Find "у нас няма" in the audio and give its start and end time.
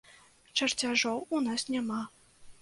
1.37-2.01